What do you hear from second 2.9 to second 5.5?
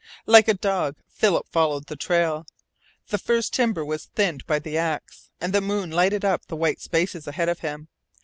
The first timber was thinned by the axe,